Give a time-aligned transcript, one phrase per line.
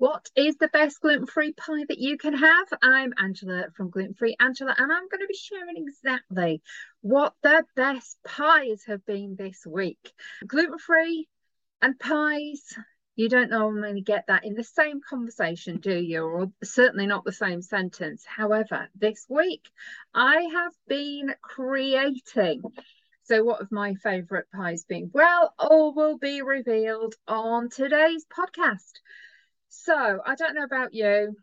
[0.00, 2.68] What is the best gluten free pie that you can have?
[2.80, 6.62] I'm Angela from Gluten Free Angela, and I'm going to be sharing exactly
[7.02, 10.14] what the best pies have been this week.
[10.46, 11.28] Gluten free
[11.82, 12.62] and pies,
[13.14, 16.22] you don't normally get that in the same conversation, do you?
[16.22, 18.24] Or certainly not the same sentence.
[18.24, 19.68] However, this week
[20.14, 22.62] I have been creating.
[23.24, 25.10] So, what have my favourite pies been?
[25.12, 28.92] Well, all will be revealed on today's podcast.
[29.70, 31.36] So I don't know about you.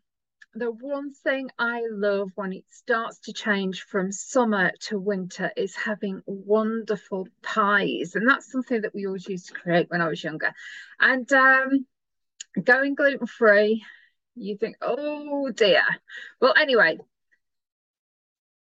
[0.54, 5.76] The one thing I love when it starts to change from summer to winter is
[5.76, 8.16] having wonderful pies.
[8.16, 10.52] And that's something that we always used to create when I was younger.
[11.00, 11.86] And um,
[12.62, 13.86] going gluten free,
[14.36, 15.84] you think, oh dear.
[16.42, 16.98] Well, anyway,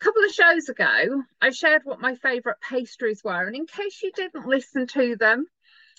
[0.00, 3.46] a couple of shows ago, I shared what my favourite pastries were.
[3.46, 5.46] And in case you didn't listen to them,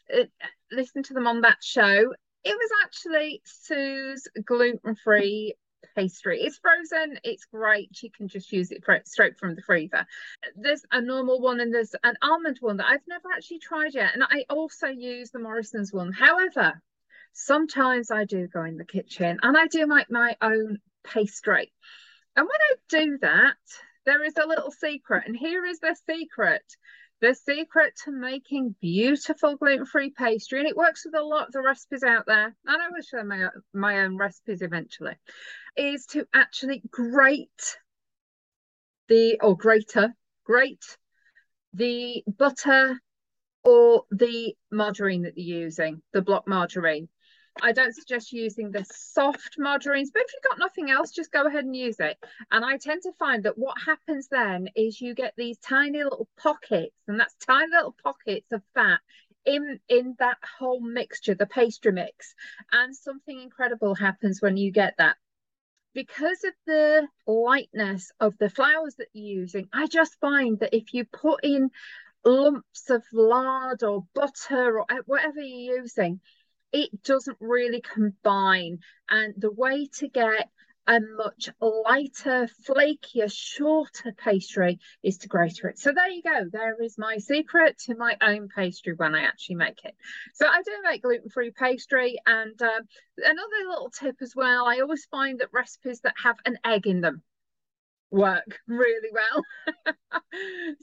[0.08, 0.32] it,
[0.72, 2.14] listen to them on that show,
[2.46, 5.56] it was actually Sue's gluten free
[5.96, 6.42] pastry.
[6.42, 8.02] It's frozen, it's great.
[8.04, 10.06] You can just use it straight from the freezer.
[10.56, 14.14] There's a normal one and there's an almond one that I've never actually tried yet.
[14.14, 16.12] And I also use the Morrison's one.
[16.12, 16.82] However,
[17.34, 21.74] sometimes I do go in the kitchen and I do make my own pastry.
[22.36, 23.56] And when I do that,
[24.06, 25.24] there is a little secret.
[25.26, 26.64] And here is the secret
[27.22, 31.62] the secret to making beautiful gluten-free pastry, and it works with a lot of the
[31.62, 35.16] recipes out there, and I will share my, my own recipes eventually,
[35.78, 37.78] is to actually grate
[39.08, 40.98] the, or grater, grate
[41.74, 43.00] the butter
[43.64, 47.10] or the margarine that you're using, the block margarine.
[47.62, 51.46] I don't suggest using the soft margarines, but if you've got nothing else, just go
[51.46, 52.18] ahead and use it.
[52.52, 56.28] And I tend to find that what happens then is you get these tiny little
[56.38, 59.00] pockets, and that's tiny little pockets of fat
[59.46, 62.36] in in that whole mixture, the pastry mix.
[62.72, 65.16] And something incredible happens when you get that.
[65.94, 70.94] Because of the lightness of the flours that you're using, I just find that if
[70.94, 71.72] you put in
[72.26, 76.20] lumps of lard or butter or uh, whatever you're using,
[76.76, 78.80] it doesn't really combine.
[79.10, 80.50] And the way to get
[80.88, 85.80] a much lighter, flakier, shorter pastry is to grate it.
[85.80, 86.46] So there you go.
[86.52, 89.96] There is my secret to my own pastry when I actually make it.
[90.34, 92.20] So I do make gluten-free pastry.
[92.26, 92.82] And uh,
[93.18, 97.02] another little tip as well, I always find that recipes that have an egg in
[97.02, 97.24] them
[98.12, 99.94] work really well.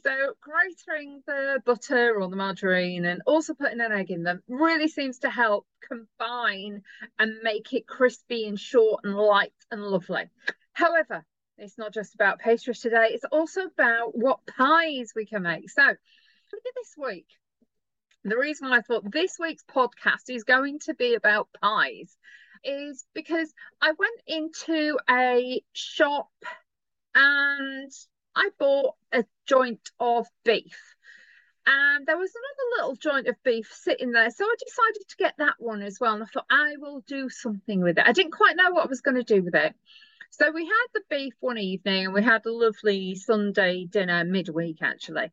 [0.05, 4.89] so grating the butter or the margarine and also putting an egg in them really
[4.89, 6.83] seems to help combine
[7.19, 10.29] and make it crispy and short and light and lovely.
[10.73, 11.25] However,
[11.59, 15.71] it's not just about pastries today, it's also about what pies we can make.
[15.71, 17.27] So look at this week.
[18.25, 22.17] The reason I thought this week's podcast is going to be about pies
[22.65, 26.31] is because I went into a shop
[27.15, 27.93] and
[28.35, 30.79] I bought a joint of beef.
[31.65, 34.31] And there was another little joint of beef sitting there.
[34.31, 36.15] So I decided to get that one as well.
[36.15, 38.07] And I thought, I will do something with it.
[38.07, 39.75] I didn't quite know what I was going to do with it.
[40.31, 44.79] So we had the beef one evening and we had a lovely Sunday dinner midweek,
[44.83, 45.31] actually.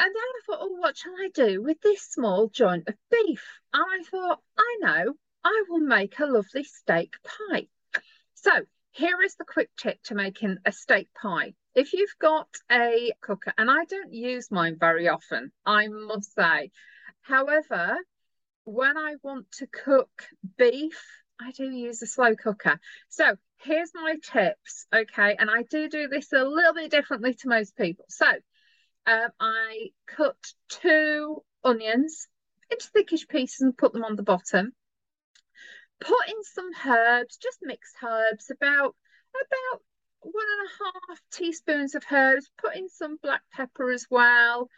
[0.00, 3.44] And then I thought, oh, what shall I do with this small joint of beef?
[3.74, 5.14] And I thought, I know,
[5.44, 7.66] I will make a lovely steak pie.
[8.34, 8.50] So
[8.98, 11.54] here is the quick tip to making a steak pie.
[11.72, 16.72] If you've got a cooker, and I don't use mine very often, I must say.
[17.22, 17.96] However,
[18.64, 20.10] when I want to cook
[20.56, 21.00] beef,
[21.40, 22.80] I do use a slow cooker.
[23.08, 25.36] So here's my tips, okay?
[25.38, 28.06] And I do do this a little bit differently to most people.
[28.08, 28.26] So
[29.06, 30.36] um, I cut
[30.70, 32.26] two onions
[32.68, 34.72] into thickish pieces and put them on the bottom
[36.00, 38.94] put in some herbs, just mixed herbs, about
[39.34, 39.82] about
[40.20, 44.68] one and a half teaspoons of herbs, put in some black pepper as well,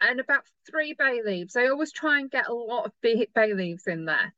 [0.00, 1.56] and about three bay leaves.
[1.56, 4.34] I always try and get a lot of bay, leaves in there.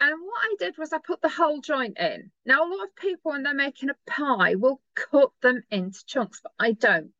[0.00, 2.30] And what I did was I put the whole joint in.
[2.44, 6.40] Now, a lot of people, when they're making a pie, will cut them into chunks,
[6.42, 7.12] but I don't.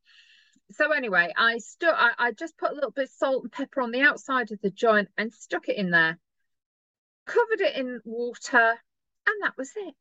[0.73, 1.95] So anyway, I stuck.
[1.97, 4.61] I, I just put a little bit of salt and pepper on the outside of
[4.61, 6.19] the joint and stuck it in there
[7.27, 8.79] covered it in water,
[9.27, 9.95] and that was it.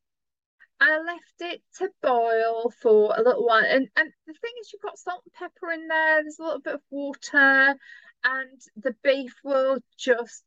[0.80, 3.64] I left it to boil for a little while.
[3.66, 6.60] And, and the thing is, you've got salt and pepper in there, there's a little
[6.60, 7.75] bit of water,
[8.24, 10.44] and the beef will just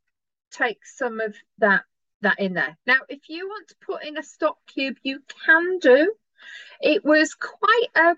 [0.51, 1.85] take some of that
[2.23, 2.77] that in there.
[2.87, 6.13] Now, if you want to put in a stock cube, you can do.
[6.81, 8.17] It was quite a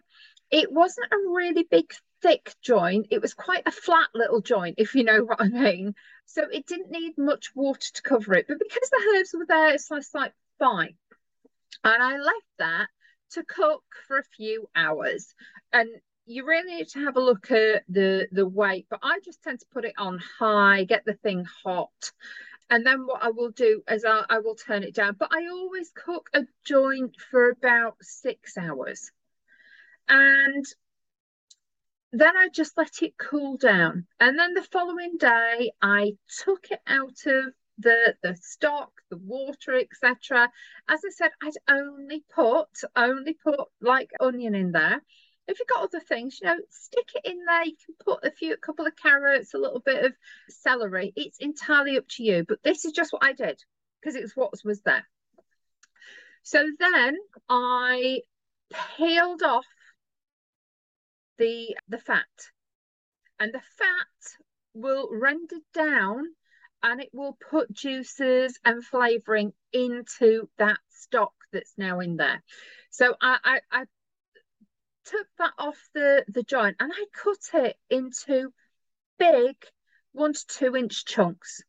[0.50, 1.93] it wasn't a really big
[2.23, 3.06] thick joint.
[3.11, 5.94] It was quite a flat little joint, if you know what I mean.
[6.26, 8.47] So it didn't need much water to cover it.
[8.49, 10.94] But because the herbs were there, it's like fine.
[11.85, 12.88] And I left that
[13.32, 15.35] to cook for a few hours.
[15.73, 15.88] And
[16.26, 19.61] you really need to have a look at the the weight, but I just tend
[19.61, 22.12] to put it on high, get the thing hot.
[22.70, 25.17] And then what I will do is I, I will turn it down.
[25.19, 29.11] But I always cook a joint for about six hours.
[30.06, 30.67] And
[32.12, 34.06] then I just let it cool down.
[34.20, 39.75] And then the following day, I took it out of the the stock, the water,
[39.75, 40.50] etc.
[40.88, 45.00] As I said, I'd only put only put like onion in there.
[45.46, 47.64] If you've got other things, you know, stick it in there.
[47.64, 50.12] You can put a few, a couple of carrots, a little bit of
[50.50, 51.12] celery.
[51.16, 52.44] It's entirely up to you.
[52.46, 53.62] But this is just what I did
[54.00, 55.06] because it's what was there.
[56.43, 57.16] So then
[57.49, 58.20] I
[58.96, 59.66] peeled off
[61.38, 62.26] the the fat,
[63.38, 64.37] and the fat
[64.75, 66.25] will render down
[66.82, 72.43] and it will put juices and flavoring into that stock that's now in there.
[72.90, 73.85] So I, I, I
[75.05, 78.52] took that off the, the joint and I cut it into
[79.19, 79.56] big
[80.12, 81.62] one to two inch chunks.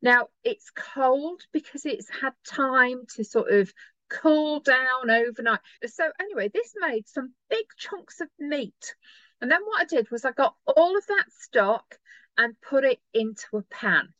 [0.00, 3.72] Now it's cold because it's had time to sort of
[4.08, 5.60] cool down overnight.
[5.86, 8.94] So anyway, this made some big chunks of meat.
[9.40, 11.98] And then what I did was I got all of that stock
[12.36, 14.12] and put it into a pan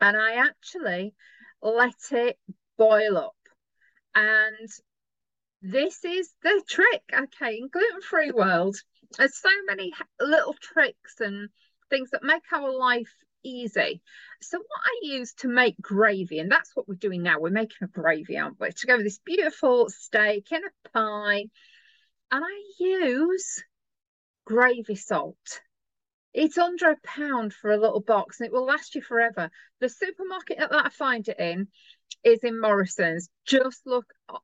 [0.00, 1.14] and I actually
[1.62, 2.38] let it
[2.76, 3.36] boil up.
[4.14, 4.68] And
[5.62, 8.76] this is the trick, okay, in gluten-free world,
[9.16, 11.48] there's so many little tricks and
[11.90, 13.14] things that make our life
[13.44, 14.02] easy.
[14.42, 17.78] So what I use to make gravy, and that's what we're doing now, we're making
[17.82, 18.70] a gravy, aren't we?
[18.70, 21.44] To go with this beautiful steak in a pie.
[22.30, 23.62] And I use
[24.44, 25.60] gravy salt.
[26.32, 29.50] It's under a pound for a little box and it will last you forever.
[29.80, 31.68] The supermarket that I find it in
[32.24, 33.28] is in Morrison's.
[33.46, 34.38] Just look, uh,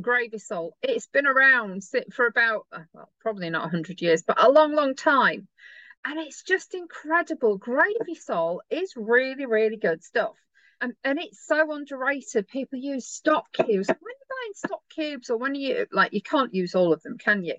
[0.00, 0.74] gravy salt.
[0.82, 4.94] It's been around for about, uh, well, probably not 100 years, but a long, long
[4.94, 5.48] time.
[6.04, 7.56] And it's just incredible.
[7.56, 10.34] Gravy salt is really, really good stuff.
[10.80, 12.46] And, and it's so underrated.
[12.48, 13.88] People use stock cubes.
[13.88, 17.16] When you're buying stock cubes or when you, like, you can't use all of them,
[17.16, 17.54] can you?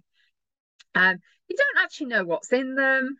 [0.94, 3.18] Um, you don't actually know what's in them.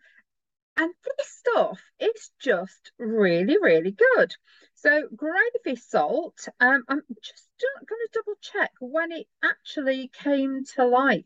[0.76, 4.34] And this stuff is just really, really good.
[4.74, 10.84] So gravy salt, um, I'm just going to double check when it actually came to
[10.84, 11.24] light.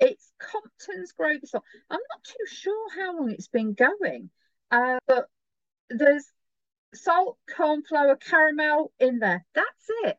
[0.00, 1.64] It's Compton's gravy salt.
[1.90, 4.30] I'm not too sure how long it's been going,
[4.70, 5.28] uh, but
[5.90, 6.26] there's
[6.94, 9.44] salt, corn flour, caramel in there.
[9.54, 10.18] That's it.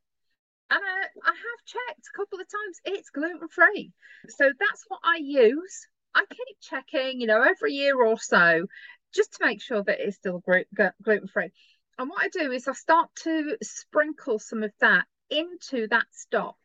[0.70, 2.80] And I, I have checked a couple of times.
[2.86, 3.94] It's gluten free.
[4.30, 8.68] So that's what I use I keep checking, you know, every year or so,
[9.14, 11.52] just to make sure that it's still gluten free.
[12.00, 16.58] And what I do is I start to sprinkle some of that into that stock.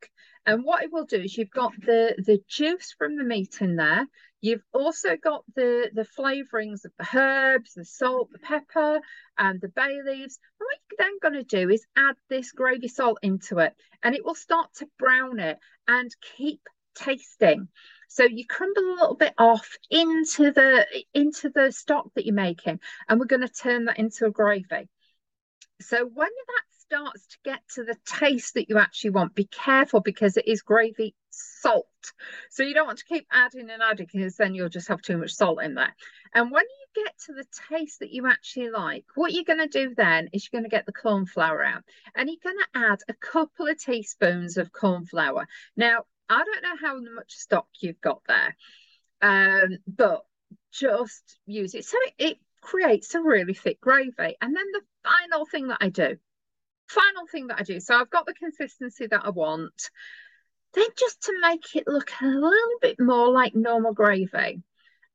[0.46, 3.76] And what it will do is you've got the the juice from the meat in
[3.76, 4.06] there.
[4.40, 9.00] You've also got the the flavorings of the herbs, the salt, the pepper,
[9.38, 10.38] and the bay leaves.
[10.58, 14.14] And what you're then going to do is add this gravy salt into it, and
[14.14, 16.62] it will start to brown it and keep
[16.94, 17.68] tasting.
[18.08, 22.80] So you crumble a little bit off into the into the stock that you're making,
[23.08, 24.88] and we're going to turn that into a gravy.
[25.80, 30.00] So when that starts to get to the taste that you actually want, be careful
[30.00, 31.86] because it is gravy salt.
[32.50, 35.16] So you don't want to keep adding and adding because then you'll just have too
[35.16, 35.94] much salt in there.
[36.34, 39.68] And when you get to the taste that you actually like, what you're going to
[39.68, 41.84] do then is you're going to get the corn flour out
[42.16, 45.46] and you're going to add a couple of teaspoons of corn flour.
[45.76, 48.56] Now, I don't know how much stock you've got there,
[49.22, 50.22] um, but
[50.72, 51.84] just use it.
[51.84, 54.36] So it, it creates a really thick gravy.
[54.40, 56.16] And then the final thing that I do,
[56.90, 59.90] final thing that I do, so I've got the consistency that I want.
[60.74, 64.62] Then just to make it look a little bit more like normal gravy,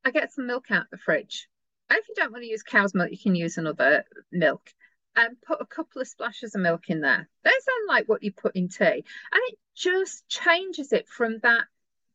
[0.03, 1.48] I get some milk out the fridge.
[1.89, 4.70] If you don't want to use cow's milk, you can use another milk
[5.15, 7.29] and put a couple of splashes of milk in there.
[7.44, 8.86] That's are like what you put in tea.
[8.86, 11.65] And it just changes it from that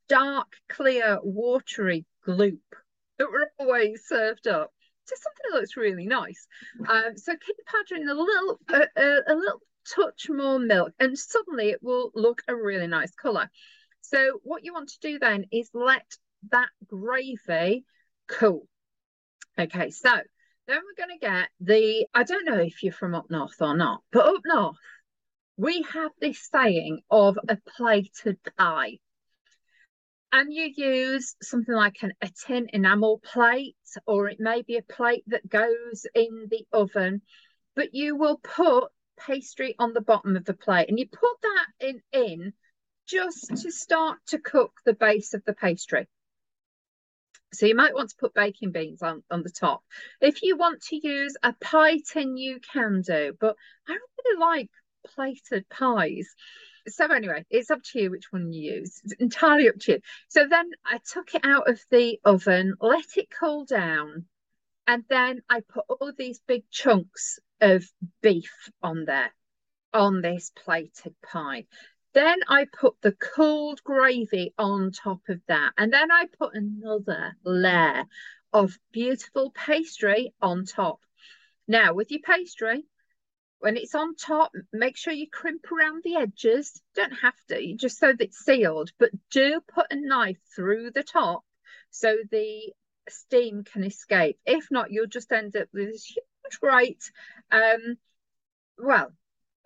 [0.09, 2.59] dark, clear, watery gloop
[3.19, 4.73] that we're always served up
[5.11, 6.47] to something that looks really nice.
[6.89, 9.61] Um, so keep adding a little, uh, uh, a little
[9.95, 13.51] touch more milk, and suddenly it will look a really nice colour.
[14.01, 16.07] So what you want to do then is let
[16.51, 17.85] that gravy
[18.29, 18.67] cool.
[19.59, 20.11] Okay, so
[20.67, 23.77] then we're going to get the, I don't know if you're from up north or
[23.77, 24.77] not, but up north,
[25.57, 28.99] we have this saying of a plated pie.
[30.33, 34.83] And you use something like an, a tin enamel plate, or it may be a
[34.83, 37.23] plate that goes in the oven,
[37.75, 41.67] but you will put pastry on the bottom of the plate and you put that
[41.81, 42.53] in in
[43.07, 46.07] just to start to cook the base of the pastry.
[47.53, 49.83] So you might want to put baking beans on, on the top.
[50.21, 53.57] If you want to use a pie tin, you can do, but
[53.89, 53.93] I
[54.25, 54.71] really like
[55.05, 56.29] plated pies.
[56.89, 59.01] So anyway, it's up to you which one you use.
[59.05, 60.01] It's entirely up to you.
[60.29, 64.27] So then I took it out of the oven, let it cool down,
[64.87, 67.85] and then I put all these big chunks of
[68.23, 69.33] beef on there
[69.93, 71.67] on this plated pie.
[72.13, 75.73] Then I put the cold gravy on top of that.
[75.79, 78.05] And then I put another layer
[78.53, 81.01] of beautiful pastry on top.
[81.69, 82.85] Now, with your pastry,
[83.61, 86.81] when it's on top, make sure you crimp around the edges.
[86.95, 91.03] Don't have to, just so that it's sealed, but do put a knife through the
[91.03, 91.45] top
[91.91, 92.73] so the
[93.09, 94.39] steam can escape.
[94.47, 97.03] If not, you'll just end up with this huge great.
[97.51, 97.97] Um,
[98.79, 99.13] well,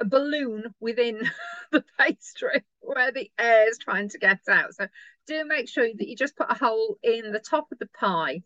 [0.01, 1.31] a balloon within
[1.73, 4.75] the pastry where the air is trying to get out.
[4.75, 4.89] So
[5.27, 8.43] do make sure that you just put a hole in the top of the pie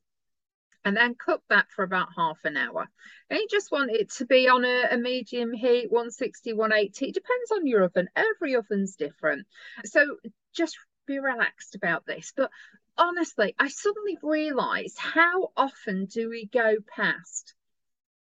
[0.88, 2.88] and then cook that for about half an hour.
[3.28, 7.06] And you just want it to be on a, a, medium heat, 160, 180.
[7.06, 8.08] It depends on your oven.
[8.16, 9.46] Every oven's different.
[9.84, 10.16] So
[10.54, 12.32] just be relaxed about this.
[12.34, 12.50] But
[12.96, 17.54] honestly, I suddenly realised how often do we go past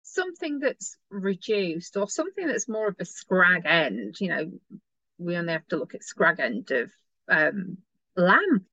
[0.02, 4.52] something that's reduced or something that's more of a scrag end, you know,
[5.16, 6.90] we only have to look at scrag end of
[7.30, 7.78] um,
[8.14, 8.66] lamb.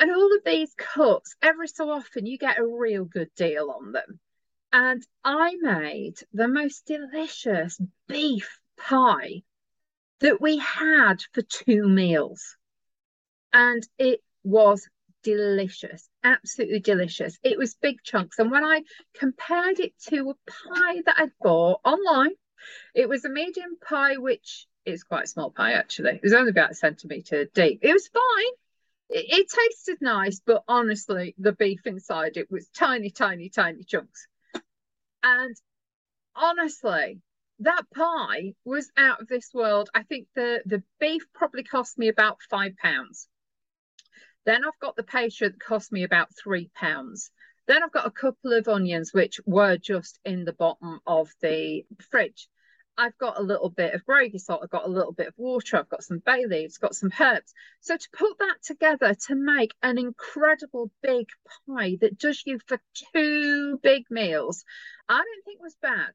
[0.00, 3.92] And all of these cuts, every so often, you get a real good deal on
[3.92, 4.18] them.
[4.72, 7.78] And I made the most delicious
[8.08, 9.42] beef pie
[10.20, 12.56] that we had for two meals.
[13.52, 14.88] And it was
[15.22, 17.38] delicious, absolutely delicious.
[17.42, 18.38] It was big chunks.
[18.38, 22.32] And when I compared it to a pie that I'd bought online,
[22.94, 26.12] it was a medium pie, which is quite a small pie actually.
[26.12, 27.80] It was only about a centimetre deep.
[27.82, 28.52] It was fine.
[29.10, 34.26] It, it tasted nice, but honestly, the beef inside it was tiny, tiny, tiny chunks.
[35.22, 35.54] And
[36.34, 37.20] honestly,
[37.60, 39.90] that pie was out of this world.
[39.94, 43.28] I think the the beef probably cost me about five pounds.
[44.46, 47.30] Then I've got the pastry that cost me about three pounds.
[47.66, 51.84] Then I've got a couple of onions which were just in the bottom of the
[52.10, 52.48] fridge.
[53.00, 55.78] I've got a little bit of gravy salt, I've got a little bit of water,
[55.78, 57.54] I've got some bay leaves, got some herbs.
[57.80, 61.26] So to put that together to make an incredible big
[61.66, 62.78] pie that does you for
[63.14, 64.66] two big meals,
[65.08, 66.12] I don't think was bad.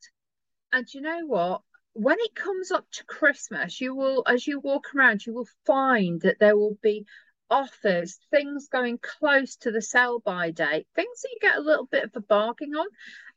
[0.72, 1.62] And you know what?
[1.94, 6.22] When it comes up to Christmas, you will, as you walk around, you will find
[6.22, 7.08] that there will be
[7.50, 11.86] offers, things going close to the sell by date, things that you get a little
[11.86, 12.88] bit of a bargain on.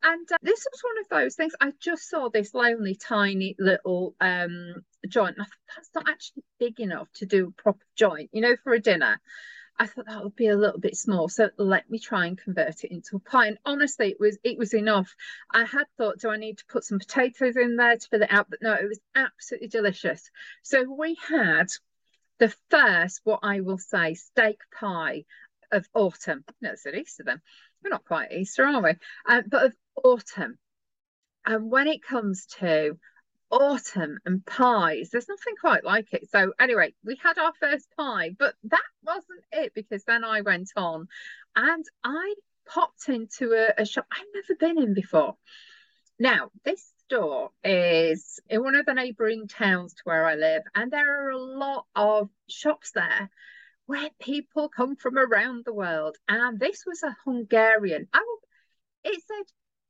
[0.03, 1.55] And uh, this was one of those things.
[1.61, 4.75] I just saw this lonely, tiny little um,
[5.09, 5.37] joint.
[5.39, 8.73] I thought that's not actually big enough to do a proper joint, you know, for
[8.73, 9.21] a dinner.
[9.81, 12.83] I thought that would be a little bit small, so let me try and convert
[12.83, 13.47] it into a pie.
[13.47, 15.15] And honestly, it was it was enough.
[15.53, 18.33] I had thought, do I need to put some potatoes in there to fill it
[18.33, 18.51] out?
[18.51, 20.31] But no, it was absolutely delicious.
[20.63, 21.69] So we had
[22.39, 25.25] the first, what I will say, steak pie
[25.71, 26.45] of autumn.
[26.61, 27.41] No, it's at Easter then.
[27.83, 28.93] We're not quite Easter, are we?
[29.29, 30.59] Um, but of autumn.
[31.45, 32.99] And when it comes to
[33.51, 36.31] autumn and pies, there's nothing quite like it.
[36.31, 40.71] So, anyway, we had our first pie, but that wasn't it because then I went
[40.77, 41.09] on
[41.57, 42.35] and I
[42.67, 45.37] popped into a, a shop I've never been in before.
[46.19, 50.91] Now, this store is in one of the neighbouring towns to where I live, and
[50.91, 53.31] there are a lot of shops there
[53.87, 56.19] where people come from around the world.
[56.29, 58.09] And this was a Hungarian.
[58.13, 58.39] Oh,
[59.03, 59.47] it said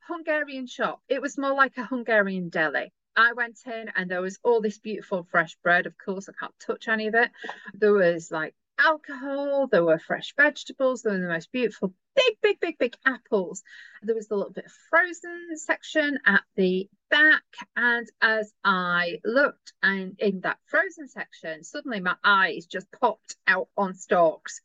[0.06, 1.02] Hungarian shop.
[1.08, 2.92] It was more like a Hungarian deli.
[3.16, 5.86] I went in and there was all this beautiful fresh bread.
[5.86, 7.30] Of course, I can't touch any of it.
[7.74, 12.60] There was like alcohol, there were fresh vegetables, there were the most beautiful big, big,
[12.60, 13.62] big, big apples.
[14.02, 17.44] There was a little bit of frozen section at the back.
[17.76, 23.68] And as I looked and in that frozen section, suddenly my eyes just popped out
[23.76, 24.60] on stalks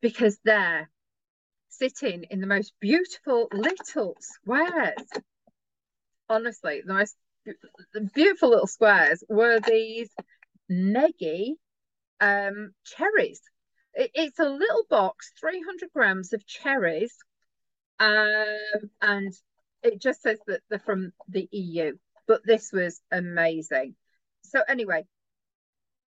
[0.00, 0.90] because there,
[1.68, 5.08] sitting in the most beautiful little squares,
[6.28, 7.16] honestly, the most
[8.14, 10.08] beautiful little squares were these
[10.70, 11.56] Meggy
[12.20, 13.42] um, cherries
[13.94, 17.14] it's a little box, 300 grams of cherries,
[18.00, 19.32] um, and
[19.82, 21.96] it just says that they're from the EU.
[22.26, 23.94] But this was amazing.
[24.42, 25.06] So anyway,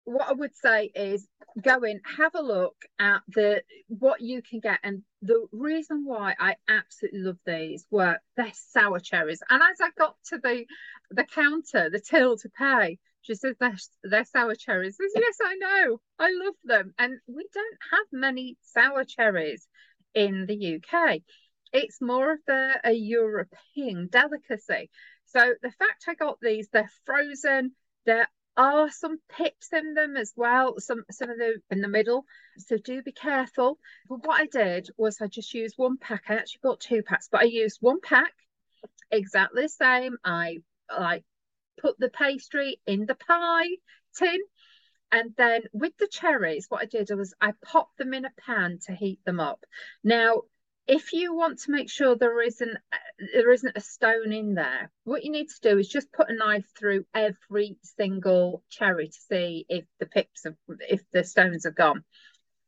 [0.04, 1.26] what I would say is
[1.60, 4.78] go in, have a look at the what you can get.
[4.82, 9.42] And the reason why I absolutely love these were they're sour cherries.
[9.48, 10.66] And as I got to the
[11.10, 12.98] the counter, the till to pay.
[13.24, 14.96] She says they're, they're sour cherries.
[14.96, 16.00] Says, yes, I know.
[16.18, 16.94] I love them.
[16.98, 19.66] And we don't have many sour cherries
[20.14, 21.20] in the UK.
[21.72, 24.90] It's more of a, a European delicacy.
[25.24, 27.72] So the fact I got these, they're frozen.
[28.04, 30.74] There are some pips in them as well.
[30.78, 32.24] Some some of them in the middle.
[32.58, 33.78] So do be careful.
[34.08, 36.24] But what I did was I just used one pack.
[36.28, 38.32] I actually bought two packs, but I used one pack
[39.10, 40.18] exactly the same.
[40.22, 40.58] I
[40.90, 41.24] like
[41.76, 43.76] put the pastry in the pie
[44.16, 44.38] tin.
[45.12, 48.78] And then with the cherries, what I did was I popped them in a pan
[48.86, 49.64] to heat them up.
[50.02, 50.42] Now,
[50.86, 52.76] if you want to make sure there isn't
[53.32, 56.34] there isn't a stone in there, what you need to do is just put a
[56.34, 60.56] knife through every single cherry to see if the pips have
[60.88, 62.04] if the stones are gone.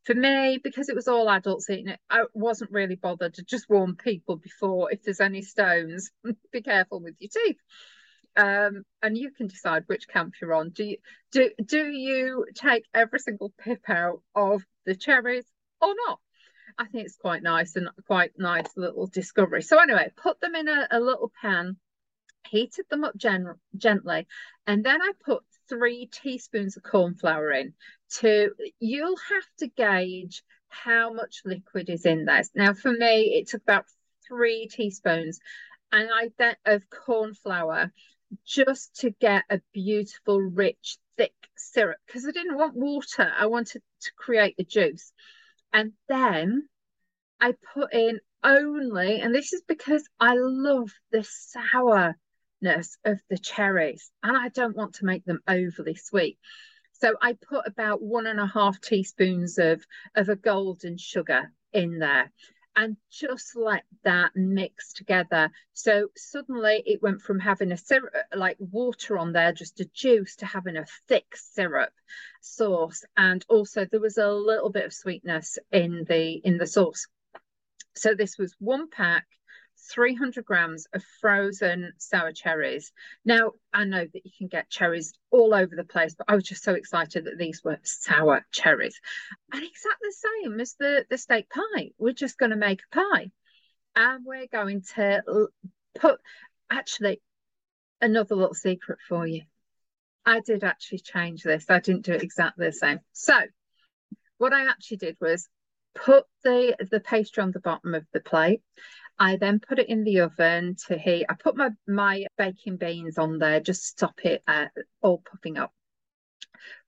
[0.04, 3.68] For me, because it was all adults eating it, I wasn't really bothered to just
[3.68, 6.12] warn people before if there's any stones,
[6.52, 7.58] be careful with your teeth
[8.36, 10.70] um, and you can decide which camp you're on.
[10.70, 10.96] Do you
[11.32, 15.46] do do you take every single pip out of the cherries
[15.80, 16.20] or not?
[16.78, 19.62] I think it's quite nice and quite nice little discovery.
[19.62, 21.76] So anyway, put them in a, a little pan,
[22.48, 24.26] heated them up gen- gently,
[24.66, 27.72] and then I put three teaspoons of corn flour in.
[28.20, 32.42] To you'll have to gauge how much liquid is in there.
[32.54, 33.86] Now for me, it took about
[34.28, 35.40] three teaspoons,
[35.92, 37.92] and I then of corn flour
[38.44, 43.32] just to get a beautiful, rich, thick syrup because I didn't want water.
[43.36, 45.12] I wanted to create the juice.
[45.72, 46.68] And then
[47.40, 54.10] I put in only, and this is because I love the sourness of the cherries
[54.22, 56.38] and I don't want to make them overly sweet.
[56.92, 61.98] So I put about one and a half teaspoons of, of a golden sugar in
[61.98, 62.32] there
[62.76, 65.50] and just let that mix together.
[65.72, 69.86] So suddenly it went from having a syrup, uh, like water on there, just a
[69.86, 71.92] juice, to having a thick syrup
[72.42, 73.04] sauce.
[73.16, 77.06] And also there was a little bit of sweetness in the in the sauce.
[77.94, 79.26] So this was one pack
[79.92, 82.92] 300 grams of frozen sour cherries.
[83.24, 86.44] Now, I know that you can get cherries all over the place, but I was
[86.44, 89.00] just so excited that these were sour cherries.
[89.52, 91.90] And exactly the same as the, the steak pie.
[91.98, 93.30] We're just going to make a pie.
[93.94, 95.48] And we're going to
[95.98, 96.20] put,
[96.70, 97.22] actually,
[98.00, 99.42] another little secret for you.
[100.24, 101.66] I did actually change this.
[101.70, 103.00] I didn't do it exactly the same.
[103.12, 103.38] So
[104.38, 105.48] what I actually did was
[105.94, 108.60] put the the pastry on the bottom of the plate
[109.18, 111.26] I then put it in the oven to heat.
[111.28, 114.66] I put my, my baking beans on there, just to stop it uh,
[115.00, 115.72] all puffing up.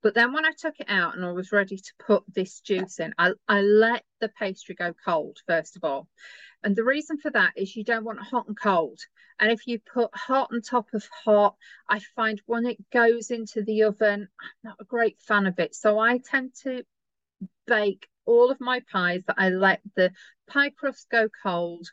[0.03, 3.01] But then when I took it out and I was ready to put this juice
[3.01, 6.09] in, I, I let the pastry go cold, first of all.
[6.63, 9.01] And the reason for that is you don't want hot and cold.
[9.39, 11.57] And if you put hot on top of hot,
[11.89, 15.75] I find when it goes into the oven, I'm not a great fan of it.
[15.75, 16.83] So I tend to
[17.67, 20.13] bake all of my pies that I let the
[20.49, 21.89] pie crust go cold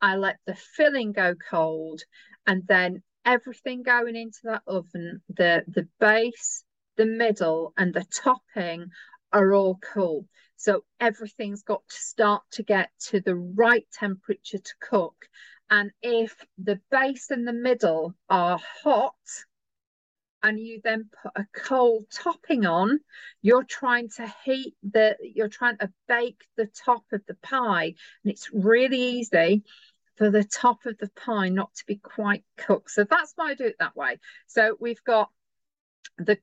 [0.00, 2.02] I let the filling go cold
[2.46, 6.64] and then everything going into that oven, the, the base,
[6.96, 8.90] the middle and the topping
[9.32, 10.26] are all cool.
[10.56, 15.28] So everything's got to start to get to the right temperature to cook.
[15.70, 19.14] And if the base and the middle are hot,
[20.42, 23.00] and you then put a cold topping on,
[23.42, 27.94] you're trying to heat the, you're trying to bake the top of the pie.
[28.24, 29.64] And it's really easy
[30.16, 32.90] for the top of the pie not to be quite cooked.
[32.90, 34.18] So that's why I do it that way.
[34.46, 35.30] So we've got
[36.18, 36.38] the,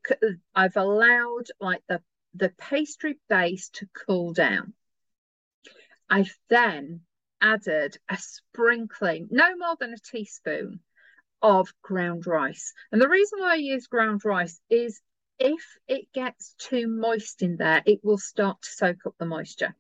[0.54, 2.02] I've allowed like the,
[2.34, 4.74] the pastry base to cool down.
[6.10, 7.02] I've then
[7.42, 10.80] added a sprinkling, no more than a teaspoon
[11.41, 12.74] of ground rice.
[12.91, 15.02] And the reason why I use ground rice is
[15.39, 19.76] if it gets too moist in there, it will start to soak up the moisture.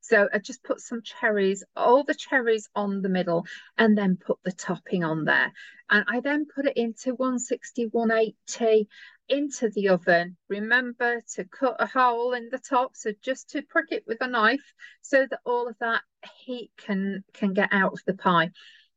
[0.00, 3.46] So I just put some cherries, all the cherries on the middle,
[3.78, 5.50] and then put the topping on there.
[5.88, 8.88] And I then put it into 160, 180
[9.30, 10.36] into the oven.
[10.48, 14.28] Remember to cut a hole in the top, so just to prick it with a
[14.28, 16.02] knife so that all of that
[16.44, 18.50] heat can, can get out of the pie.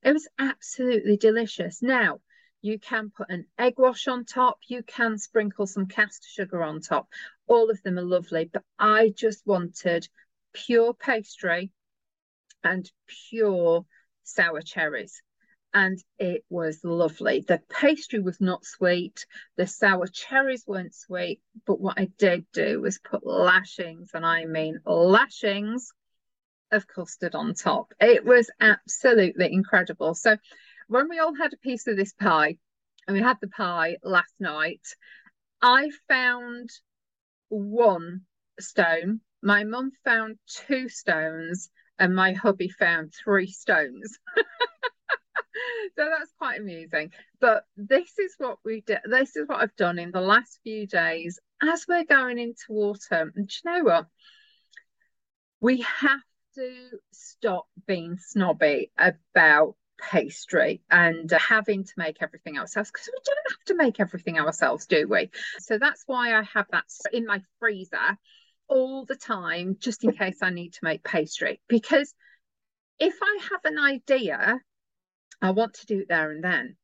[0.04, 1.82] It was absolutely delicious.
[1.82, 2.22] Now,
[2.62, 4.60] you can put an egg wash on top.
[4.68, 7.08] You can sprinkle some caster sugar on top.
[7.48, 10.08] All of them are lovely, but I just wanted
[10.54, 11.72] pure pastry
[12.64, 12.90] and
[13.30, 13.86] pure
[14.24, 15.22] sour cherries.
[15.74, 17.42] And it was lovely.
[17.48, 19.26] The pastry was not sweet.
[19.58, 21.42] The sour cherries weren't sweet.
[21.66, 25.94] But what I did do was put lashings, and I mean lashings
[26.72, 27.94] of custard on top.
[28.00, 30.16] It was absolutely incredible.
[30.16, 30.38] So
[30.88, 32.58] when we all had a piece of this pie,
[33.08, 34.86] and we had the pie last night.
[35.62, 36.70] I found
[37.50, 38.22] one
[38.60, 39.22] stone.
[39.42, 44.20] My mum found two stones, and my hubby found three stones.
[44.36, 44.44] so
[45.96, 47.12] that's quite amusing.
[47.40, 49.00] But this is what we did.
[49.06, 53.32] This is what I've done in the last few days as we're going into autumn.
[53.36, 54.06] And you know what?
[55.60, 56.20] We have
[56.58, 63.20] to stop being snobby about pastry and uh, having to make everything ourselves because we
[63.24, 65.30] don't have to make everything ourselves, do we?
[65.60, 68.18] So that's why I have that in my freezer
[68.68, 71.62] all the time, just in case I need to make pastry.
[71.68, 72.14] Because
[73.00, 74.60] if I have an idea,
[75.42, 76.76] I want to do it there and then.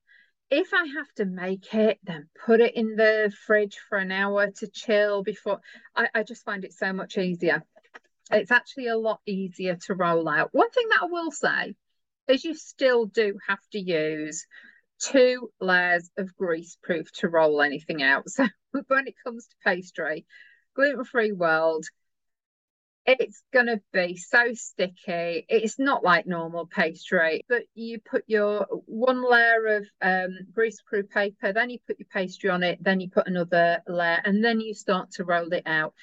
[0.49, 4.51] If I have to make it, then put it in the fridge for an hour
[4.51, 5.61] to chill before,
[5.95, 7.63] I, I just find it so much easier.
[8.31, 10.49] It's actually a lot easier to roll out.
[10.53, 11.75] One thing that I will say
[12.27, 14.45] is you still do have to use
[14.99, 18.25] two layers of grease proof to roll anything out.
[18.73, 20.25] So when it comes to pastry,
[20.75, 21.85] gluten free world,
[23.05, 25.45] it's going to be so sticky.
[25.49, 31.51] It's not like normal pastry, but you put your one layer of um, greaseproof paper,
[31.53, 34.73] then you put your pastry on it, then you put another layer, and then you
[34.73, 35.93] start to roll it out.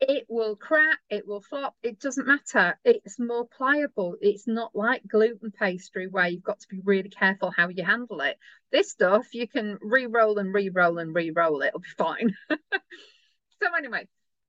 [0.00, 2.78] It will crack, it will flop, it doesn't matter.
[2.84, 4.16] It's more pliable.
[4.20, 8.20] It's not like gluten pastry where you've got to be really careful how you handle
[8.20, 8.38] it.
[8.70, 12.36] This stuff, you can re roll and re roll and re roll, it'll be fine.
[12.50, 14.06] so, anyway,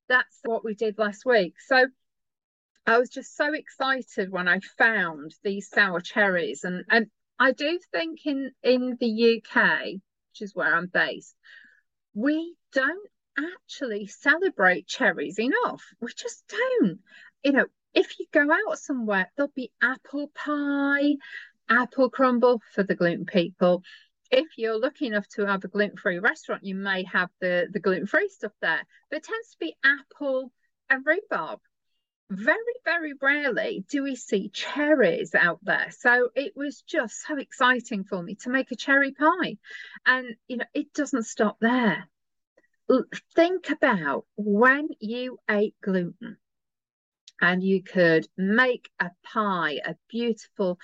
[0.07, 1.55] that's what we did last week.
[1.65, 1.87] So
[2.85, 7.07] I was just so excited when I found these sour cherries, and and
[7.37, 11.35] I do think in in the UK, which is where I'm based,
[12.13, 13.09] we don't
[13.39, 15.83] actually celebrate cherries enough.
[15.99, 16.99] We just don't.
[17.43, 21.15] You know, if you go out somewhere, there'll be apple pie,
[21.69, 23.83] apple crumble for the gluten people.
[24.31, 28.29] If you're lucky enough to have a gluten-free restaurant, you may have the, the gluten-free
[28.29, 28.83] stuff there.
[29.09, 30.51] But it tends to be apple
[30.89, 31.59] and rhubarb
[32.31, 35.87] very, very rarely do we see cherries out there.
[35.89, 39.57] So it was just so exciting for me to make a cherry pie.
[40.05, 42.07] And, you know, it doesn't stop there.
[43.35, 46.37] Think about when you ate gluten
[47.41, 50.79] and you could make a pie, a beautiful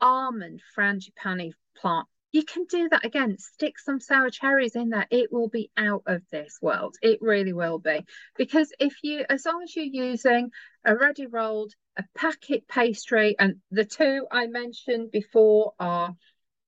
[0.00, 3.38] almond frangipani plant you can do that again.
[3.38, 5.06] Stick some sour cherries in there.
[5.08, 6.96] It will be out of this world.
[7.00, 8.04] It really will be.
[8.36, 10.50] Because if you, as long as you're using
[10.84, 16.16] a ready rolled, a packet pastry, and the two I mentioned before are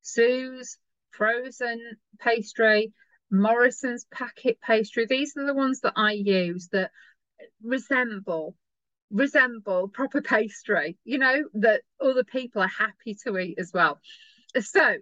[0.03, 0.79] Sue's
[1.11, 1.81] frozen
[2.20, 2.92] pastry,
[3.30, 5.06] Morrison's packet pastry.
[5.06, 6.90] These are the ones that I use that
[7.62, 8.56] resemble
[9.10, 14.00] resemble proper pastry, you know, that other people are happy to eat as well.
[14.60, 14.96] So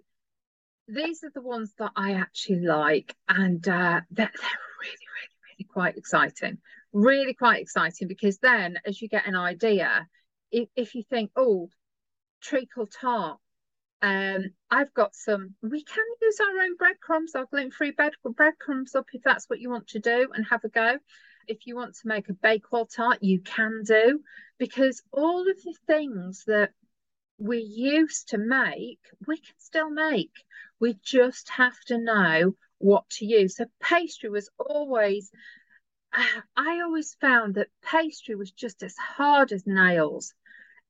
[0.87, 5.67] these are the ones that I actually like, and uh, they're, they're really, really, really
[5.71, 6.59] quite exciting.
[6.93, 10.07] Really quite exciting because then, as you get an idea,
[10.51, 11.69] if, if you think, oh,
[12.41, 13.39] treacle tart,
[14.01, 15.55] um, I've got some.
[15.61, 19.69] We can use our own breadcrumbs, our gluten-free bread, breadcrumbs up if that's what you
[19.69, 20.97] want to do, and have a go.
[21.47, 24.19] If you want to make a bakewell tart, you can do
[24.57, 26.71] because all of the things that
[27.37, 30.31] we used to make, we can still make.
[30.79, 33.57] We just have to know what to use.
[33.57, 35.31] So pastry was always,
[36.13, 40.33] I always found that pastry was just as hard as nails.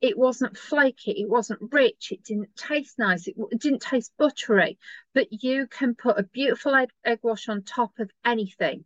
[0.02, 4.78] It wasn't flaky, it wasn't rich, it didn't taste nice, it, it didn't taste buttery.
[5.14, 8.86] But you can put a beautiful egg, egg wash on top of anything.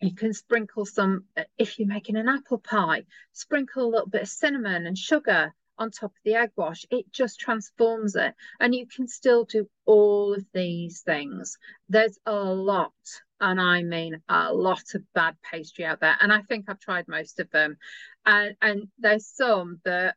[0.00, 4.22] You can sprinkle some, uh, if you're making an apple pie, sprinkle a little bit
[4.22, 8.34] of cinnamon and sugar on top of the egg wash, it just transforms it.
[8.60, 11.58] And you can still do all of these things.
[11.88, 12.92] There's a lot,
[13.40, 16.16] and I mean a lot of bad pastry out there.
[16.20, 17.76] And I think I've tried most of them.
[18.24, 20.16] And, and there's some that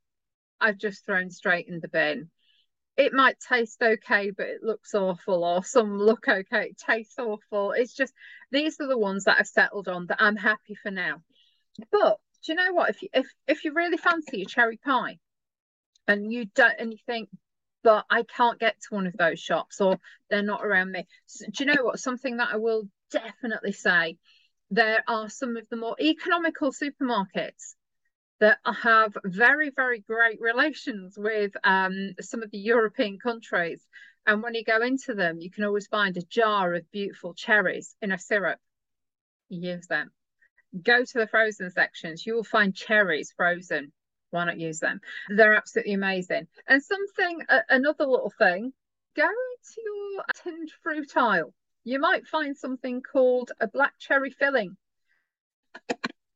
[0.64, 2.30] I've just thrown straight in the bin.
[2.96, 7.72] It might taste okay, but it looks awful, or some look okay, it tastes awful.
[7.72, 8.14] It's just
[8.52, 11.24] these are the ones that I've settled on that I'm happy for now.
[11.92, 12.92] But do you know what?
[12.92, 15.18] If you if if you really fancy a cherry pie,
[16.08, 17.30] and you don't and you think
[17.84, 20.00] but I can't get to one of those shops or
[20.30, 21.06] they're not around me.
[21.26, 22.00] So, do you know what?
[22.00, 24.18] Something that I will definitely say
[24.72, 27.76] there are some of the more economical supermarkets
[28.40, 33.86] that have very, very great relations with um, some of the European countries.
[34.26, 37.96] And when you go into them, you can always find a jar of beautiful cherries
[38.02, 38.60] in a syrup.
[39.50, 40.12] use them.
[40.82, 43.92] Go to the frozen sections, you will find cherries frozen
[44.34, 45.00] why not use them?
[45.30, 46.48] They're absolutely amazing.
[46.68, 48.74] And something, another little thing
[49.16, 51.54] go into your tinned fruit aisle.
[51.84, 54.76] You might find something called a black cherry filling.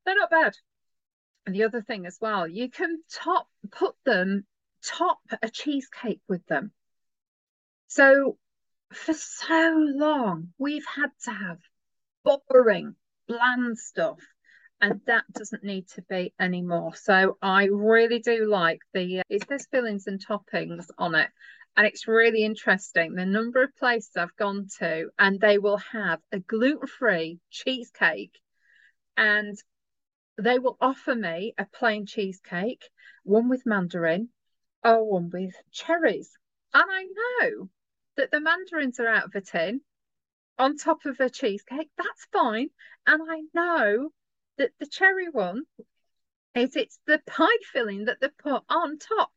[0.06, 0.54] They're not bad.
[1.48, 4.46] And the other thing as well, you can top put them
[4.84, 6.74] top a cheesecake with them.
[7.88, 8.38] So
[8.92, 11.60] for so long, we've had to have
[12.26, 12.96] boring,
[13.30, 14.20] bland stuff,
[14.82, 16.96] and that doesn't need to be anymore.
[16.96, 21.30] So I really do like the uh, it says fillings and toppings on it,
[21.78, 26.20] and it's really interesting the number of places I've gone to, and they will have
[26.34, 28.38] a gluten free cheesecake,
[29.16, 29.58] and
[30.38, 32.90] they will offer me a plain cheesecake,
[33.24, 34.30] one with mandarin,
[34.84, 36.38] or one with cherries,
[36.74, 37.70] and I know
[38.16, 39.82] that the mandarins are out of a tin
[40.60, 42.70] on top of a cheesecake, that's fine.
[43.06, 44.10] And I know
[44.58, 45.64] that the cherry one
[46.56, 49.32] is it's the pie filling that they put on top.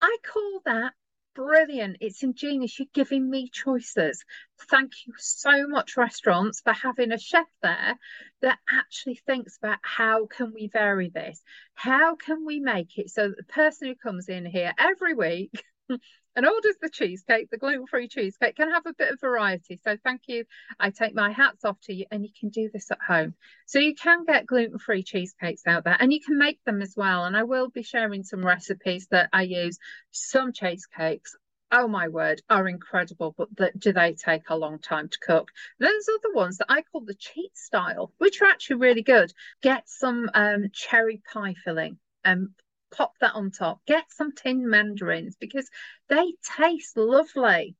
[0.00, 0.94] I call that
[1.34, 1.98] brilliant.
[2.00, 2.78] It's ingenious.
[2.78, 4.24] You're giving me choices.
[4.70, 7.98] Thank you so much, restaurants, for having a chef there
[8.42, 11.42] that actually thinks about how can we vary this?
[11.74, 15.64] How can we make it so that the person who comes in here every week
[16.36, 19.80] and orders the cheesecake, the gluten free cheesecake, can have a bit of variety.
[19.82, 20.44] So, thank you.
[20.78, 23.34] I take my hats off to you, and you can do this at home.
[23.66, 26.94] So, you can get gluten free cheesecakes out there, and you can make them as
[26.96, 27.24] well.
[27.24, 29.78] And I will be sharing some recipes that I use.
[30.10, 31.36] Some cheesecakes
[31.74, 35.50] oh my word, are incredible, but the, do they take a long time to cook?
[35.80, 39.32] Those are the ones that I call the cheat style, which are actually really good.
[39.60, 42.50] Get some um, cherry pie filling and
[42.96, 43.80] pop that on top.
[43.86, 45.68] Get some tin mandarins because
[46.08, 47.76] they taste lovely.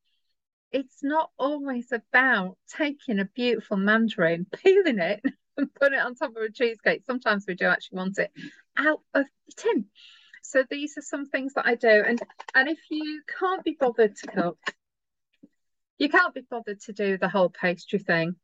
[0.71, 5.21] It's not always about taking a beautiful mandarin, peeling it,
[5.57, 7.03] and putting it on top of a cheesecake.
[7.05, 8.31] Sometimes we do actually want it
[8.77, 9.85] out of the tin.
[10.41, 12.03] So these are some things that I do.
[12.05, 12.21] And
[12.53, 14.59] and if you can't be bothered to cook,
[15.97, 18.35] you can't be bothered to do the whole pastry thing.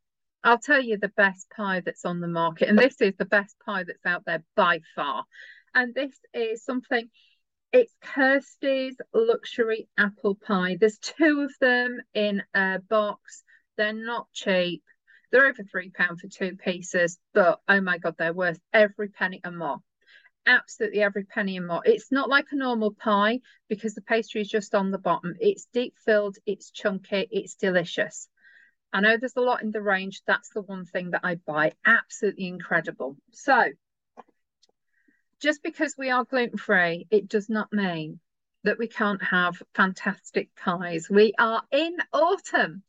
[0.44, 3.56] I'll tell you the best pie that's on the market, and this is the best
[3.64, 5.26] pie that's out there by far.
[5.74, 7.10] And this is something,
[7.72, 10.78] it's Kirsty's Luxury Apple Pie.
[10.80, 13.44] There's two of them in a box.
[13.78, 14.84] They're not cheap.
[15.32, 19.58] They're over £3 for two pieces, but oh my God, they're worth every penny and
[19.58, 19.78] more.
[20.46, 21.82] Absolutely every penny and more.
[21.86, 25.36] It's not like a normal pie because the pastry is just on the bottom.
[25.40, 28.28] It's deep filled, it's chunky, it's delicious.
[28.92, 30.22] I know there's a lot in the range.
[30.28, 31.72] That's the one thing that I buy.
[31.86, 33.16] Absolutely incredible.
[33.32, 33.68] So
[35.42, 38.20] just because we are gluten free, it does not mean
[38.64, 41.10] that we can't have fantastic pies.
[41.10, 42.84] We are in autumn.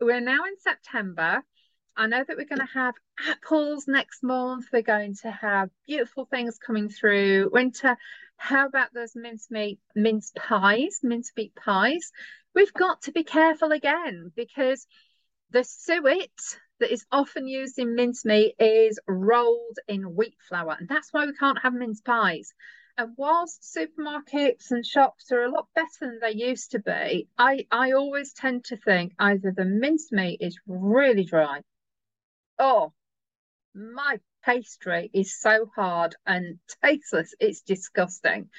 [0.00, 1.42] We're now in September.
[1.96, 2.94] I know that we're going to have
[3.28, 4.66] apples next month.
[4.72, 7.50] We're going to have beautiful things coming through.
[7.52, 7.98] Winter,
[8.38, 12.10] how about those mincemeat mince pies, mincemeat pies?
[12.54, 14.86] We've got to be careful again because
[15.50, 16.30] the suet
[16.80, 21.32] that is often used in mincemeat is rolled in wheat flour, and that's why we
[21.34, 22.52] can't have mince pies.
[22.98, 27.66] And whilst supermarkets and shops are a lot better than they used to be, I,
[27.70, 31.62] I always tend to think either the mincemeat is really dry.
[32.58, 32.92] Oh,
[33.74, 38.50] my pastry is so hard and tasteless, it's disgusting.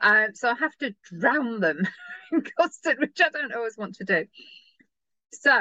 [0.00, 1.86] Um, so I have to drown them
[2.32, 4.26] in custard, which I don't always want to do.
[5.32, 5.60] So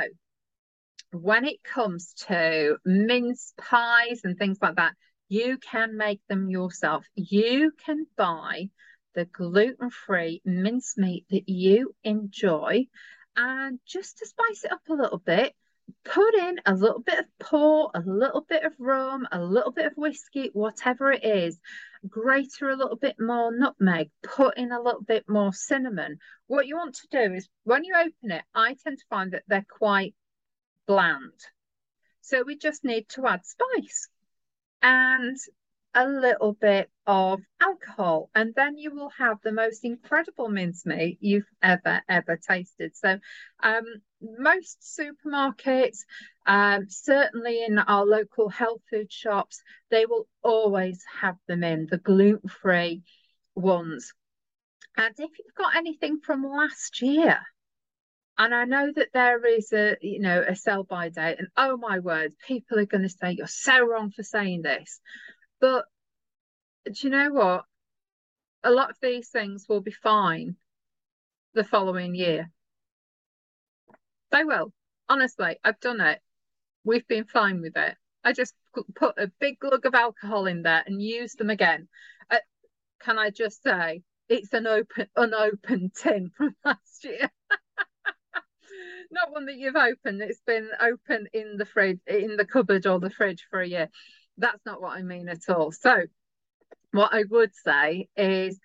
[1.12, 4.94] when it comes to mince pies and things like that,
[5.28, 7.06] you can make them yourself.
[7.16, 8.70] You can buy
[9.16, 12.86] the gluten free mincemeat that you enjoy.
[13.36, 15.54] And just to spice it up a little bit,
[16.04, 19.86] put in a little bit of port, a little bit of rum, a little bit
[19.86, 21.60] of whiskey, whatever it is.
[22.08, 26.18] Grate a little bit more nutmeg, put in a little bit more cinnamon.
[26.48, 29.44] What you want to do is when you open it, I tend to find that
[29.48, 30.16] they're quite
[30.90, 31.40] bland.
[32.22, 34.10] So we just need to add spice
[34.82, 35.38] and
[35.94, 41.50] a little bit of alcohol, and then you will have the most incredible mincemeat you've
[41.62, 42.96] ever, ever tasted.
[42.96, 43.20] So,
[43.62, 43.84] um,
[44.22, 46.00] most supermarkets,
[46.48, 51.98] um, certainly in our local health food shops, they will always have them in the
[51.98, 53.04] gluten free
[53.56, 54.12] ones.
[54.98, 57.40] And if you've got anything from last year,
[58.40, 61.76] and I know that there is a, you know, a sell by date, and oh
[61.76, 65.02] my word, people are going to say you're so wrong for saying this.
[65.60, 65.84] But
[66.86, 67.66] do you know what?
[68.64, 70.56] A lot of these things will be fine
[71.54, 72.50] the following year.
[74.32, 74.72] They will.
[75.10, 76.22] Honestly, I've done it.
[76.86, 77.98] We've been fine with it.
[78.24, 78.54] I just
[78.96, 81.90] put a big glug of alcohol in there and use them again.
[82.30, 82.38] Uh,
[83.02, 87.30] can I just say it's an open, unopened tin from last year?
[89.12, 90.22] Not one that you've opened.
[90.22, 93.90] It's been open in the fridge, in the cupboard or the fridge for a year.
[94.38, 95.72] That's not what I mean at all.
[95.72, 96.04] So,
[96.92, 98.60] what I would say is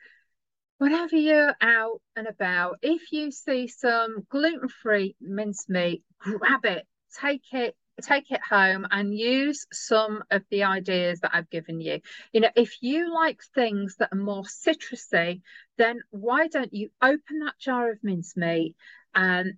[0.79, 6.87] whenever you're out and about, if you see some gluten free mincemeat, grab it,
[7.21, 7.75] take it.
[8.03, 12.01] Take it home and use some of the ideas that I've given you.
[12.33, 15.43] You know, if you like things that are more citrusy,
[15.79, 18.75] then why don't you open that jar of mincemeat
[19.15, 19.55] and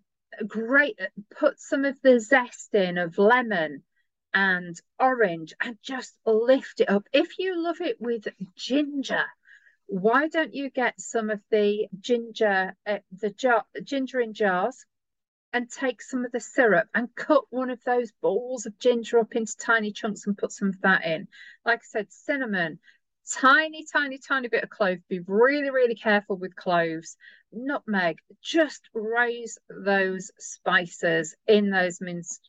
[0.46, 0.98] great
[1.30, 3.82] put some of the zest in of lemon
[4.34, 7.08] and orange and just lift it up.
[7.12, 9.24] If you love it with ginger,
[9.86, 14.84] why don't you get some of the ginger, uh, the jar, ginger in jars,
[15.52, 19.34] and take some of the syrup and cut one of those balls of ginger up
[19.34, 21.28] into tiny chunks and put some of that in.
[21.64, 22.78] Like I said, cinnamon,
[23.32, 24.98] tiny, tiny, tiny bit of clove.
[25.08, 27.16] Be really, really careful with cloves.
[27.52, 28.18] Nutmeg.
[28.42, 32.40] Just raise those spices in those mince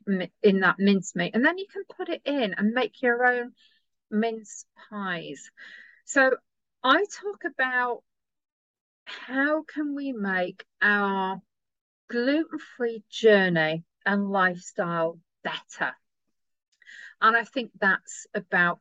[0.43, 3.53] in that mince meat, and then you can put it in and make your own
[4.09, 5.49] mince pies.
[6.05, 6.31] So
[6.83, 8.03] I talk about
[9.05, 11.41] how can we make our
[12.09, 15.93] gluten-free journey and lifestyle better.
[17.21, 18.79] And I think that's about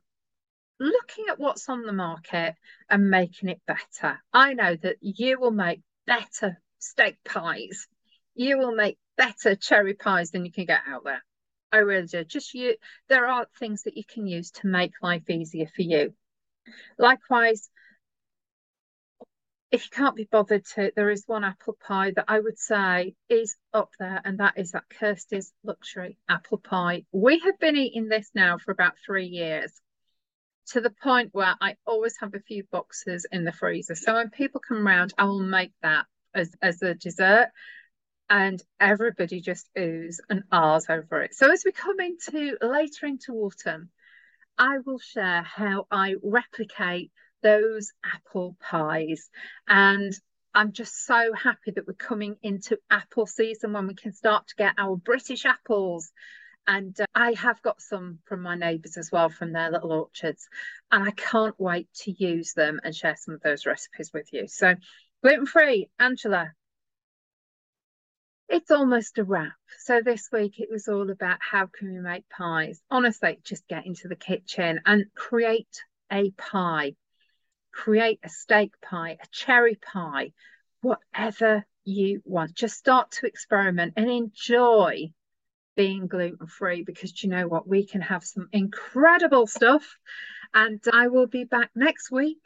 [0.79, 2.55] looking at what's on the market
[2.89, 4.19] and making it better.
[4.33, 7.87] I know that you will make better steak pies.
[8.35, 11.23] You will make better cherry pies than you can get out there.
[11.71, 12.23] I really do.
[12.23, 12.75] Just you,
[13.09, 16.13] there are things that you can use to make life easier for you.
[16.97, 17.69] Likewise,
[19.69, 23.15] if you can't be bothered to, there is one apple pie that I would say
[23.27, 27.03] is up there, and that is that Kirsty's Luxury Apple Pie.
[27.11, 29.73] We have been eating this now for about three years
[30.67, 33.95] to the point where I always have a few boxes in the freezer.
[33.95, 37.49] So when people come around, I will make that as, as a dessert
[38.29, 41.33] and everybody just oohs and ahs over it.
[41.33, 43.89] So as we come into later into autumn,
[44.57, 49.29] I will share how I replicate those apple pies.
[49.67, 50.13] And
[50.53, 54.55] I'm just so happy that we're coming into apple season when we can start to
[54.55, 56.11] get our British apples
[56.67, 60.47] and uh, I have got some from my neighbours as well from their little orchards.
[60.91, 64.47] And I can't wait to use them and share some of those recipes with you.
[64.47, 64.75] So,
[65.23, 66.51] gluten free, Angela.
[68.49, 69.53] It's almost a wrap.
[69.79, 72.81] So, this week it was all about how can we make pies.
[72.91, 76.95] Honestly, just get into the kitchen and create a pie,
[77.71, 80.33] create a steak pie, a cherry pie,
[80.81, 82.55] whatever you want.
[82.55, 85.11] Just start to experiment and enjoy
[85.77, 87.67] being gluten free because you know what?
[87.67, 89.97] We can have some incredible stuff.
[90.53, 92.41] And I will be back next week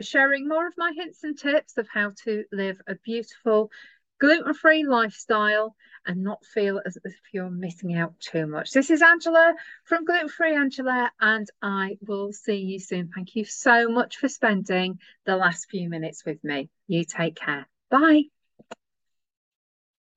[0.00, 3.70] sharing more of my hints and tips of how to live a beautiful
[4.18, 5.74] gluten free lifestyle
[6.06, 8.70] and not feel as if you're missing out too much.
[8.72, 9.54] This is Angela
[9.84, 13.10] from Gluten Free Angela, and I will see you soon.
[13.14, 16.70] Thank you so much for spending the last few minutes with me.
[16.86, 17.66] You take care.
[17.90, 18.24] Bye.